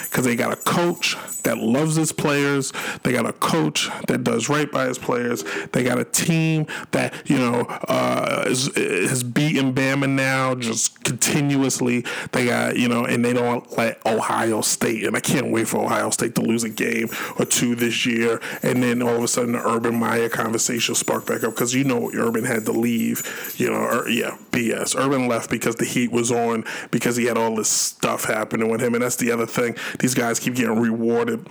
Because 0.05 0.25
they 0.25 0.35
got 0.35 0.53
a 0.53 0.57
coach 0.57 1.17
that 1.45 1.59
loves 1.59 1.97
his 1.97 2.13
players, 2.13 2.73
they 3.03 3.13
got 3.13 3.27
a 3.27 3.33
coach 3.33 3.89
that 4.09 4.25
does 4.25 4.49
right 4.49 4.71
by 4.71 4.87
his 4.87 4.99
players, 4.99 5.45
they 5.73 5.83
got 5.85 5.99
a 5.99 6.05
team 6.05 6.67
that, 6.91 7.15
you 7.29 7.39
know, 7.39 7.61
uh, 7.89 8.45
is, 8.47 8.69
is 8.77 9.23
beating 9.23 9.73
Bama 9.75 10.09
now 10.09 10.55
just 10.55 11.03
continuously. 11.05 12.05
They 12.33 12.47
got, 12.47 12.77
you 12.77 12.89
know, 12.89 13.05
and 13.05 13.25
they 13.25 13.33
don't 13.33 13.71
let 13.77 14.05
Ohio 14.07 14.61
State, 14.61 15.05
and 15.05 15.17
I 15.17 15.21
can't 15.21 15.51
wait 15.51 15.69
for 15.69 15.79
Ohio 15.85 16.11
State 16.12 16.35
to 16.37 16.42
lose 16.42 16.64
a 16.64 16.70
game 16.70 17.09
or 17.38 17.44
two 17.44 17.75
this 17.75 18.07
year, 18.07 18.40
and 18.62 18.83
then 18.83 19.03
all 19.03 19.16
of 19.16 19.22
a 19.22 19.29
sudden 19.29 19.53
the 19.53 19.66
Urban 19.66 19.94
Meyer 19.94 20.29
conversation 20.29 20.94
sparked 20.94 21.27
back 21.27 21.44
up 21.44 21.55
because 21.55 21.75
you 21.75 21.85
know 21.85 22.11
Urban 22.12 22.44
had 22.44 22.64
to 22.66 22.72
leave. 22.72 23.55
You 23.57 23.70
know, 23.70 23.77
or, 23.77 24.09
yeah, 24.09 24.37
BS. 24.51 24.96
Urban 24.96 25.29
left 25.29 25.51
because 25.51 25.77
the 25.77 25.85
heat 25.85 26.11
was 26.12 26.31
on 26.31 26.64
because 26.90 27.16
he 27.16 27.27
had 27.27 27.37
all 27.37 27.57
this 27.57 27.68
stuff 27.68 28.25
happening 28.25 28.68
with 28.68 28.81
him, 28.81 28.94
and 28.94 29.03
that's 29.03 29.16
the 29.16 29.31
other 29.33 29.46
thing. 29.46 29.77
These 29.98 30.14
guys 30.14 30.38
keep 30.38 30.55
getting 30.55 30.79
rewarded 30.79 31.46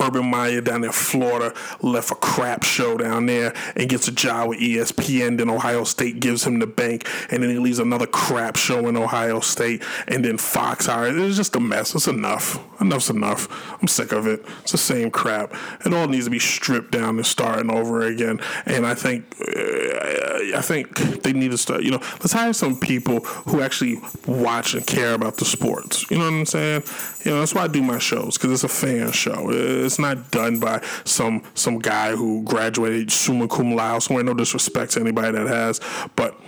Urban 0.00 0.26
Meyer 0.26 0.60
down 0.60 0.82
in 0.82 0.90
Florida 0.90 1.54
left 1.82 2.10
a 2.10 2.14
crap 2.16 2.64
show 2.64 2.96
down 2.96 3.26
there 3.26 3.54
and 3.76 3.88
gets 3.88 4.08
a 4.08 4.12
job 4.12 4.48
with 4.48 4.58
ESPN. 4.58 5.38
Then 5.38 5.48
Ohio 5.48 5.84
State 5.84 6.18
gives 6.18 6.44
him 6.44 6.58
the 6.58 6.66
bank, 6.66 7.08
and 7.30 7.42
then 7.42 7.50
he 7.50 7.58
leaves 7.58 7.78
another 7.78 8.06
crap 8.06 8.56
show 8.56 8.88
in 8.88 8.96
Ohio 8.96 9.40
State, 9.40 9.82
and 10.08 10.24
then 10.24 10.36
Fox 10.36 10.86
hires. 10.86 11.16
It's 11.16 11.36
just 11.36 11.54
a 11.54 11.60
mess. 11.60 11.94
It's 11.94 12.08
enough. 12.08 12.58
Enough's 12.80 13.10
enough. 13.10 13.48
I'm 13.80 13.88
sick 13.88 14.12
of 14.12 14.26
it. 14.26 14.44
It's 14.62 14.72
the 14.72 14.78
same 14.78 15.10
crap. 15.10 15.54
It 15.84 15.94
all 15.94 16.08
needs 16.08 16.24
to 16.24 16.30
be 16.30 16.38
stripped 16.38 16.90
down 16.90 17.16
and 17.16 17.26
starting 17.26 17.70
over 17.70 18.02
again. 18.02 18.40
And 18.66 18.86
I 18.86 18.94
think, 18.94 19.24
I 19.40 20.60
think 20.60 21.22
they 21.22 21.32
need 21.32 21.52
to 21.52 21.58
start. 21.58 21.82
You 21.82 21.92
know, 21.92 22.00
let's 22.20 22.32
hire 22.32 22.52
some 22.52 22.78
people 22.78 23.20
who 23.20 23.60
actually 23.60 24.00
watch 24.26 24.74
and 24.74 24.86
care 24.86 25.14
about 25.14 25.36
the 25.36 25.44
sports. 25.44 26.10
You 26.10 26.18
know 26.18 26.24
what 26.24 26.34
I'm 26.34 26.46
saying? 26.46 26.82
You 27.24 27.32
know, 27.32 27.40
that's 27.40 27.54
why 27.54 27.62
I 27.62 27.68
do 27.68 27.82
my 27.82 27.98
shows 27.98 28.38
because 28.38 28.52
it's 28.52 28.64
a 28.64 28.68
fan 28.68 29.12
show. 29.12 29.50
Uh, 29.68 29.84
it's 29.84 29.98
not 29.98 30.30
done 30.30 30.58
by 30.58 30.82
some 31.04 31.42
some 31.54 31.78
guy 31.78 32.14
who 32.16 32.42
graduated 32.44 33.10
summa 33.10 33.48
cum 33.48 33.74
laude 33.74 34.02
somewhere. 34.02 34.24
No 34.24 34.34
disrespect 34.34 34.92
to 34.92 35.00
anybody 35.00 35.36
that 35.36 35.46
has, 35.46 35.80
but 36.16 36.38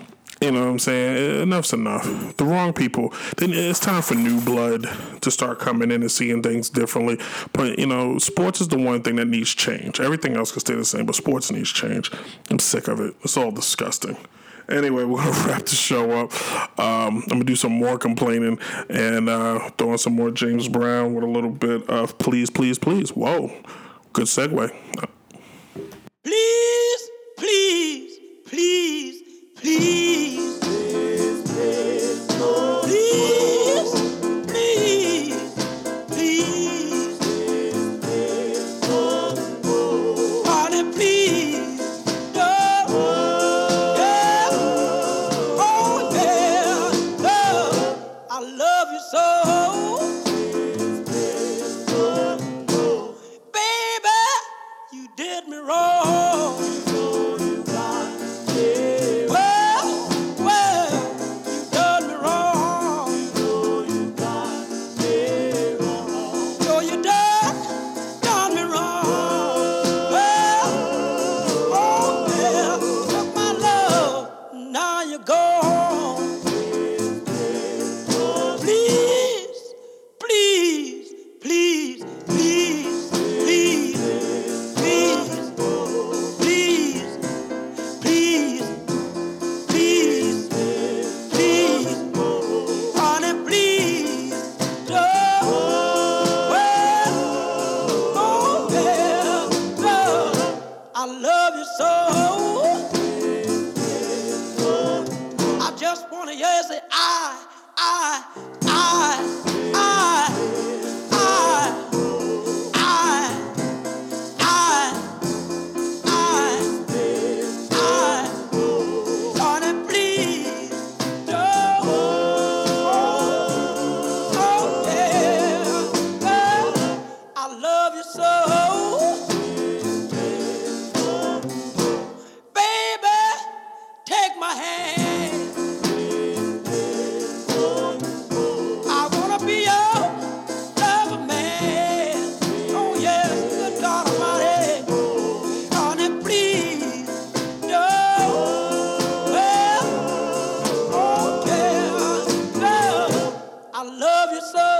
you 0.40 0.50
know 0.50 0.60
what 0.60 0.70
I'm 0.70 0.78
saying? 0.78 1.16
Eh, 1.16 1.42
enough's 1.42 1.74
enough. 1.74 2.36
The 2.38 2.44
wrong 2.46 2.72
people. 2.72 3.12
Then 3.36 3.52
it's 3.52 3.78
time 3.78 4.00
for 4.00 4.14
new 4.14 4.40
blood 4.40 4.88
to 5.20 5.30
start 5.30 5.58
coming 5.58 5.90
in 5.90 6.00
and 6.00 6.10
seeing 6.10 6.42
things 6.42 6.70
differently. 6.70 7.18
But 7.52 7.78
you 7.78 7.86
know, 7.86 8.16
sports 8.18 8.62
is 8.62 8.68
the 8.68 8.78
one 8.78 9.02
thing 9.02 9.16
that 9.16 9.26
needs 9.26 9.54
change. 9.54 10.00
Everything 10.00 10.36
else 10.36 10.50
can 10.50 10.60
stay 10.60 10.74
the 10.74 10.84
same, 10.84 11.04
but 11.04 11.14
sports 11.14 11.50
needs 11.50 11.70
change. 11.70 12.10
I'm 12.48 12.58
sick 12.58 12.88
of 12.88 13.00
it. 13.00 13.14
It's 13.22 13.36
all 13.36 13.50
disgusting. 13.50 14.16
Anyway, 14.70 15.04
we're 15.10 15.18
gonna 15.18 15.48
wrap 15.48 15.66
the 15.66 15.74
show 15.74 16.10
up. 16.12 16.32
Um, 16.78 17.22
I'm 17.22 17.28
gonna 17.28 17.44
do 17.44 17.56
some 17.56 17.72
more 17.72 17.98
complaining 17.98 18.58
and 18.88 19.28
uh, 19.28 19.70
throwing 19.78 19.98
some 19.98 20.14
more 20.14 20.30
James 20.30 20.68
Brown 20.68 21.14
with 21.14 21.24
a 21.24 21.28
little 21.28 21.50
bit 21.50 21.88
of 21.88 22.16
please, 22.18 22.50
please, 22.50 22.78
please. 22.78 23.10
Whoa, 23.10 23.52
good 24.12 24.26
segue. 24.26 24.74
Please, 26.22 27.10
please, 27.36 28.18
please, 28.46 29.22
please. 29.56 30.58
Please, 30.60 32.26
please, 32.26 32.99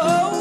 oh. 0.03 0.39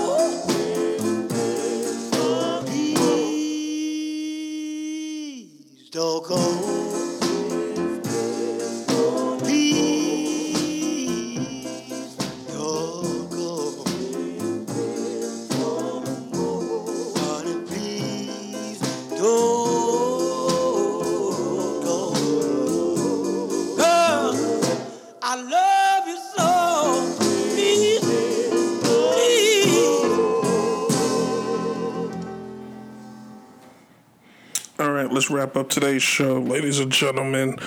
Wrap 35.50 35.58
up 35.58 35.70
today's 35.70 36.04
show, 36.04 36.40
ladies 36.40 36.80
and 36.80 36.92
gentlemen. 36.92 37.58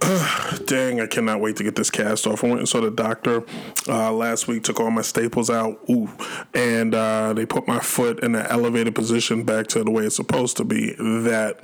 Dang, 0.66 1.00
I 1.00 1.06
cannot 1.06 1.40
wait 1.40 1.56
to 1.56 1.64
get 1.64 1.74
this 1.74 1.88
cast 1.88 2.26
off. 2.26 2.44
I 2.44 2.48
went 2.48 2.58
and 2.58 2.68
saw 2.68 2.82
the 2.82 2.90
doctor 2.90 3.42
uh, 3.88 4.12
last 4.12 4.46
week, 4.46 4.64
took 4.64 4.80
all 4.80 4.90
my 4.90 5.00
staples 5.00 5.48
out, 5.48 5.80
ooh, 5.88 6.10
and 6.52 6.94
uh, 6.94 7.32
they 7.32 7.46
put 7.46 7.66
my 7.66 7.78
foot 7.78 8.22
in 8.22 8.34
an 8.34 8.44
elevated 8.48 8.94
position 8.94 9.44
back 9.44 9.68
to 9.68 9.82
the 9.82 9.90
way 9.90 10.04
it's 10.04 10.16
supposed 10.16 10.58
to 10.58 10.64
be. 10.64 10.92
That 10.98 11.60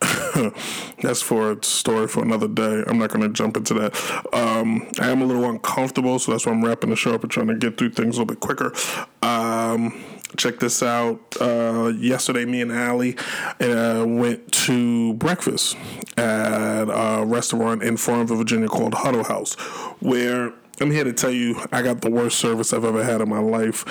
that's 1.02 1.22
for 1.22 1.52
a 1.52 1.62
story 1.62 2.08
for 2.08 2.24
another 2.24 2.48
day. 2.48 2.82
I'm 2.88 2.98
not 2.98 3.10
going 3.10 3.22
to 3.22 3.28
jump 3.28 3.56
into 3.56 3.74
that. 3.74 3.94
Um, 4.34 4.90
I 5.00 5.08
am 5.08 5.22
a 5.22 5.24
little 5.24 5.48
uncomfortable, 5.48 6.18
so 6.18 6.32
that's 6.32 6.46
why 6.46 6.52
I'm 6.52 6.64
wrapping 6.64 6.90
the 6.90 6.96
show 6.96 7.14
up 7.14 7.22
and 7.22 7.30
trying 7.30 7.46
to 7.46 7.54
get 7.54 7.78
through 7.78 7.90
things 7.90 8.16
a 8.16 8.22
little 8.22 8.34
bit 8.34 8.40
quicker. 8.40 8.72
Um, 9.22 10.02
check 10.36 10.58
this 10.58 10.82
out. 10.82 11.20
Uh, 11.40 11.92
yesterday, 11.96 12.44
me 12.44 12.60
and 12.60 12.72
Allie 12.72 13.16
uh, 13.60 14.04
went 14.06 14.50
to 14.52 15.14
breakfast 15.14 15.76
at 16.16 16.84
a 16.88 17.24
restaurant 17.24 17.82
in 17.82 17.96
Farmville, 17.96 18.36
Virginia 18.36 18.68
called 18.68 18.94
Huddle 18.94 19.24
House, 19.24 19.54
where 20.00 20.52
I'm 20.80 20.90
here 20.90 21.04
to 21.04 21.12
tell 21.12 21.30
you 21.30 21.60
I 21.72 21.82
got 21.82 22.00
the 22.00 22.10
worst 22.10 22.38
service 22.38 22.72
I've 22.72 22.84
ever 22.84 23.04
had 23.04 23.20
in 23.20 23.28
my 23.28 23.38
life. 23.38 23.84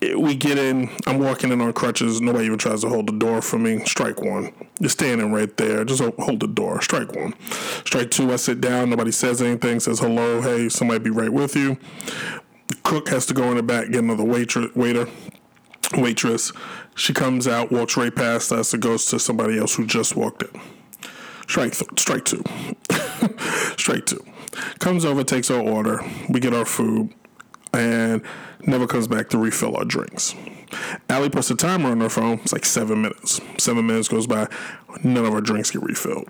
We 0.00 0.34
get 0.34 0.58
in, 0.58 0.90
I'm 1.06 1.18
walking 1.18 1.50
in 1.50 1.62
on 1.62 1.72
crutches. 1.72 2.20
Nobody 2.20 2.44
even 2.46 2.58
tries 2.58 2.82
to 2.82 2.90
hold 2.90 3.06
the 3.06 3.12
door 3.12 3.40
for 3.40 3.58
me. 3.58 3.82
Strike 3.86 4.20
one. 4.20 4.52
You're 4.78 4.90
standing 4.90 5.32
right 5.32 5.56
there. 5.56 5.82
Just 5.86 6.02
hold 6.02 6.40
the 6.40 6.46
door. 6.46 6.82
Strike 6.82 7.14
one. 7.14 7.32
Strike 7.86 8.10
two, 8.10 8.30
I 8.30 8.36
sit 8.36 8.60
down. 8.60 8.90
Nobody 8.90 9.12
says 9.12 9.40
anything, 9.40 9.80
says 9.80 10.00
hello, 10.00 10.42
hey, 10.42 10.68
somebody 10.68 11.02
be 11.02 11.10
right 11.10 11.32
with 11.32 11.56
you. 11.56 11.78
Cook 12.82 13.08
has 13.08 13.24
to 13.26 13.34
go 13.34 13.44
in 13.44 13.56
the 13.56 13.62
back, 13.62 13.90
get 13.90 14.02
another 14.02 14.24
waitress, 14.24 14.74
waiter 14.74 15.08
waitress. 15.92 16.52
She 16.94 17.12
comes 17.12 17.48
out, 17.48 17.72
walks 17.72 17.96
right 17.96 18.14
past 18.14 18.52
us, 18.52 18.72
and 18.72 18.82
goes 18.82 19.06
to 19.06 19.18
somebody 19.18 19.58
else 19.58 19.74
who 19.74 19.86
just 19.86 20.16
walked 20.16 20.42
in. 20.42 20.60
Strike, 21.48 21.74
th- 21.74 21.98
strike 21.98 22.24
two. 22.24 22.42
strike 23.76 24.06
two. 24.06 24.24
Comes 24.78 25.04
over, 25.04 25.24
takes 25.24 25.50
our 25.50 25.60
order. 25.60 26.00
We 26.28 26.40
get 26.40 26.54
our 26.54 26.64
food, 26.64 27.12
and 27.72 28.22
never 28.66 28.86
comes 28.86 29.08
back 29.08 29.28
to 29.30 29.38
refill 29.38 29.76
our 29.76 29.84
drinks. 29.84 30.34
Allie 31.08 31.30
puts 31.30 31.50
a 31.50 31.54
timer 31.54 31.90
on 31.90 32.00
her 32.00 32.08
phone. 32.08 32.40
It's 32.40 32.52
like 32.52 32.64
seven 32.64 33.02
minutes. 33.02 33.40
Seven 33.58 33.86
minutes 33.86 34.08
goes 34.08 34.26
by. 34.26 34.48
None 35.02 35.24
of 35.24 35.34
our 35.34 35.40
drinks 35.40 35.70
get 35.70 35.82
refilled. 35.82 36.28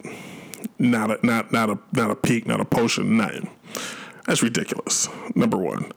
Not 0.79 1.11
a 1.11 1.27
not 1.27 1.53
not 1.53 1.71
a 1.71 1.79
not 1.93 2.11
a 2.11 2.15
peak, 2.15 2.47
not 2.47 2.61
a 2.61 2.65
potion, 2.65 3.17
nothing. 3.17 3.51
That's 4.27 4.43
ridiculous. 4.43 5.09
Number 5.35 5.57
one, 5.59 5.93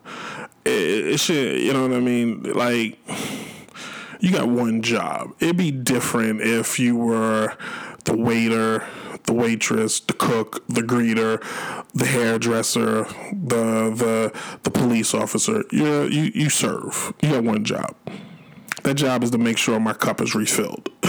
it, 0.66 1.14
it 1.14 1.20
should. 1.20 1.60
You 1.62 1.74
know 1.74 1.88
what 1.88 1.94
I 1.94 2.00
mean? 2.00 2.44
Like 2.44 3.00
you 4.20 4.32
got 4.32 4.48
one 4.48 4.82
job. 4.82 5.34
It'd 5.40 5.58
be 5.58 5.72
different 5.72 6.42
if 6.42 6.80
you 6.80 6.96
were 6.96 7.56
the 8.06 8.16
waiter, 8.16 8.86
the 9.24 9.34
waitress, 9.34 10.00
the 10.00 10.14
cook, 10.14 10.66
the 10.68 10.82
greeter, 10.82 11.42
the 11.94 12.06
hairdresser, 12.06 13.04
the 13.32 13.92
the 13.94 14.40
the 14.64 14.72
police 14.72 15.14
officer. 15.14 15.64
You 15.72 16.04
you 16.04 16.32
you 16.34 16.50
serve. 16.50 17.14
You 17.22 17.32
got 17.32 17.44
one 17.44 17.64
job. 17.64 17.96
That 18.84 18.96
job 18.96 19.24
is 19.24 19.32
to 19.32 19.38
make 19.38 19.58
sure 19.58 19.80
my 19.80 19.94
cup 19.94 20.22
is 20.22 20.34
refilled. 20.34 20.90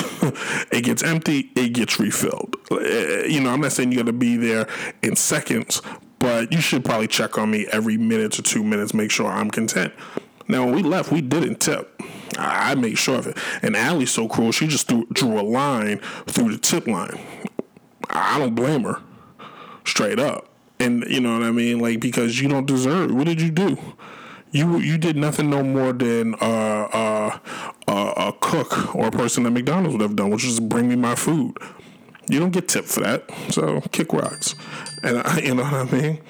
it 0.73 0.83
gets 0.85 1.03
empty, 1.03 1.51
it 1.55 1.73
gets 1.75 2.01
refilled. 2.01 2.57
Eh, 2.73 3.27
You 3.27 3.41
know, 3.41 3.51
I'm 3.51 3.61
not 3.61 3.73
saying 3.73 3.93
you 3.93 3.99
got 3.99 4.07
to 4.07 4.13
be 4.13 4.37
there 4.37 4.67
in 5.03 5.15
seconds, 5.15 5.81
but 6.19 6.51
you 6.53 6.61
should 6.61 6.85
probably 6.85 7.07
check 7.07 7.39
on 7.39 7.51
me 7.53 7.67
every 7.71 7.97
minute 7.97 8.33
to 8.33 8.43
two 8.43 8.65
minutes, 8.65 8.95
make 8.95 9.13
sure 9.13 9.27
I'm 9.27 9.51
content. 9.51 9.93
Now, 10.49 10.65
when 10.67 10.75
we 10.75 10.83
left, 10.83 11.13
we 11.13 11.21
didn't 11.21 11.61
tip. 11.61 12.01
I 12.39 12.75
made 12.75 12.97
sure 12.99 13.17
of 13.17 13.27
it. 13.27 13.37
And 13.63 13.77
Allie's 13.77 14.11
so 14.11 14.29
cruel, 14.29 14.53
she 14.53 14.67
just 14.67 14.89
threw, 14.89 15.07
drew 15.13 15.39
a 15.39 15.43
line 15.43 15.99
through 16.27 16.53
the 16.53 16.59
tip 16.59 16.87
line. 16.87 17.19
I 18.11 18.39
don't 18.39 18.55
blame 18.55 18.85
her. 18.85 19.03
Straight 19.85 20.19
up. 20.19 20.49
and 20.81 21.05
you 21.09 21.21
know 21.21 21.33
what 21.39 21.43
I 21.43 21.51
mean, 21.51 21.81
like 21.81 22.01
because 22.01 22.41
you 22.41 22.49
don't 22.49 22.67
deserve. 22.67 23.13
What 23.13 23.27
did 23.27 23.41
you 23.41 23.51
do? 23.51 23.79
You 24.51 24.79
you 24.79 24.97
did 24.97 25.17
nothing 25.17 25.51
no 25.51 25.63
more 25.63 25.93
than 25.93 26.35
uh, 26.35 26.89
uh, 26.93 27.39
uh, 27.87 28.13
a 28.17 28.33
cook 28.41 28.95
or 28.95 29.09
a 29.09 29.11
person 29.11 29.45
at 29.47 29.53
McDonald's 29.53 29.95
would 29.95 30.01
have 30.03 30.17
done, 30.17 30.31
which 30.31 30.45
is 30.45 30.61
bring 30.61 30.89
me 30.89 30.97
my 30.97 31.15
food. 31.15 31.57
You 32.29 32.41
don't 32.41 32.51
get 32.51 32.69
tipped 32.69 32.89
for 32.89 33.01
that, 33.01 33.31
so 33.51 33.81
kick 33.93 34.13
rocks, 34.13 34.55
and 35.03 35.19
I, 35.19 35.39
you 35.45 35.55
know 35.55 35.65
what 35.65 35.75
I 35.75 35.85
mean. 35.85 36.21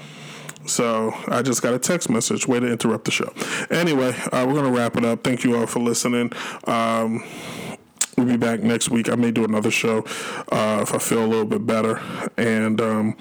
So 0.69 1.15
I 1.27 1.43
just 1.43 1.63
got 1.63 1.75
a 1.75 1.79
text 1.79 2.11
message. 2.11 2.47
Way 2.47 2.61
to 2.61 2.67
interrupt 2.71 3.07
the 3.07 3.11
show. 3.11 3.33
Anyway, 3.71 4.15
uh, 4.33 4.45
we're 4.47 4.55
gonna 4.55 4.71
wrap 4.71 4.97
it 4.97 5.05
up. 5.05 5.25
Thank 5.25 5.45
you 5.45 5.57
all 5.57 5.67
for 5.67 5.81
listening. 5.81 6.33
Um, 6.65 7.25
we'll 8.17 8.27
be 8.27 8.37
back 8.37 8.61
next 8.61 8.91
week. 8.91 9.09
I 9.09 9.15
may 9.15 9.31
do 9.31 9.45
another 9.45 9.71
show 9.71 10.05
uh, 10.53 10.81
if 10.83 10.95
I 10.95 10.99
feel 10.99 11.25
a 11.25 11.27
little 11.27 11.47
bit 11.47 11.67
better. 11.67 12.01
And 12.37 12.81
um, 12.81 13.17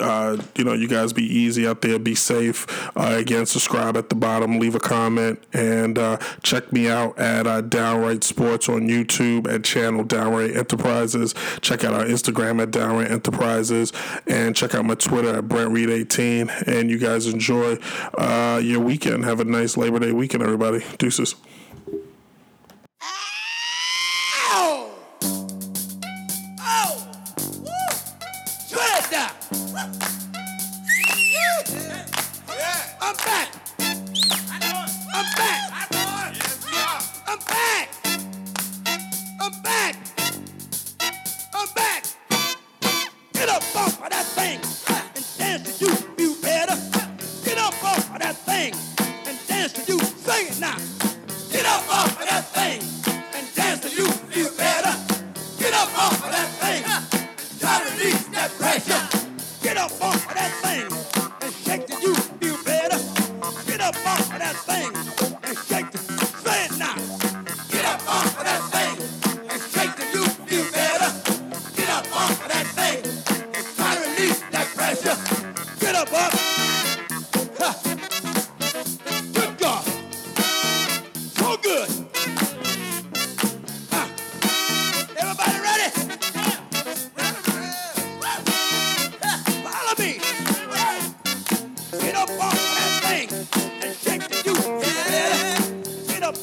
uh, 0.00 0.36
you 0.56 0.64
know, 0.64 0.72
you 0.72 0.88
guys 0.88 1.12
be 1.12 1.24
easy 1.24 1.66
out 1.66 1.82
there, 1.82 1.98
be 1.98 2.14
safe. 2.14 2.66
Uh, 2.96 3.16
again, 3.18 3.46
subscribe 3.46 3.96
at 3.96 4.08
the 4.08 4.14
bottom, 4.14 4.58
leave 4.58 4.74
a 4.74 4.80
comment, 4.80 5.42
and 5.52 5.98
uh, 5.98 6.16
check 6.42 6.72
me 6.72 6.88
out 6.88 7.18
at 7.18 7.46
uh, 7.46 7.60
Downright 7.60 8.24
Sports 8.24 8.68
on 8.68 8.88
YouTube 8.88 9.52
at 9.52 9.64
channel 9.64 10.04
Downright 10.04 10.56
Enterprises. 10.56 11.34
Check 11.60 11.84
out 11.84 11.94
our 11.94 12.04
Instagram 12.04 12.62
at 12.62 12.70
Downright 12.70 13.10
Enterprises, 13.10 13.92
and 14.26 14.56
check 14.56 14.74
out 14.74 14.84
my 14.84 14.94
Twitter 14.94 15.36
at 15.36 15.48
Brent 15.48 15.70
Reed 15.70 15.90
18. 15.90 16.50
And 16.66 16.90
you 16.90 16.98
guys 16.98 17.26
enjoy 17.26 17.78
uh, 18.16 18.60
your 18.62 18.80
weekend. 18.80 19.24
Have 19.24 19.40
a 19.40 19.44
nice 19.44 19.76
Labor 19.76 19.98
Day 19.98 20.12
weekend, 20.12 20.42
everybody. 20.42 20.84
Deuces. 20.98 21.34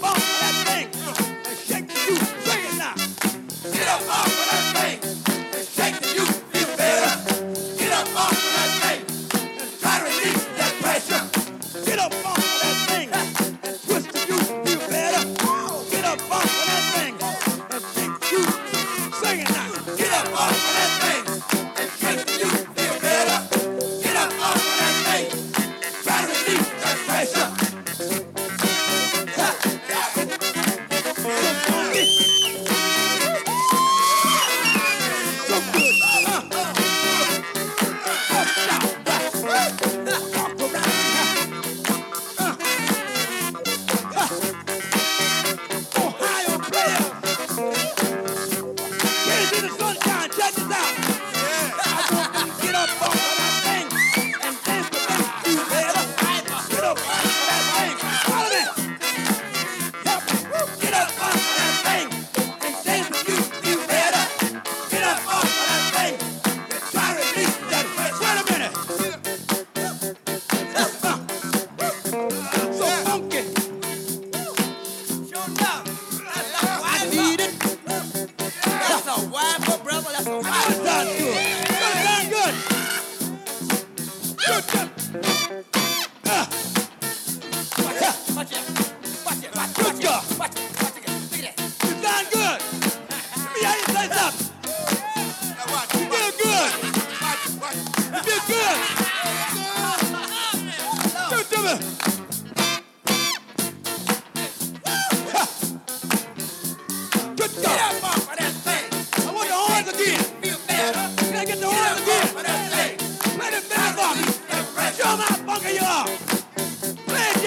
Get 0.01 0.38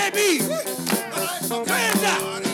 Show 0.02 1.64
'em 1.64 1.98
how 1.98 2.51